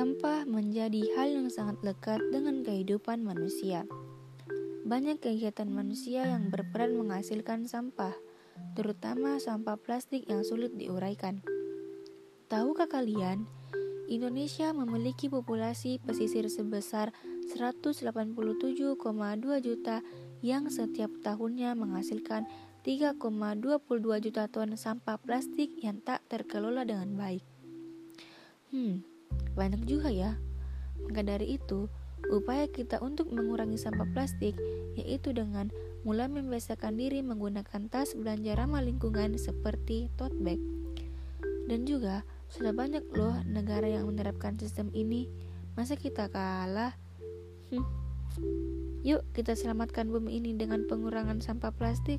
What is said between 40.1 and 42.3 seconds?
tote bag. Dan juga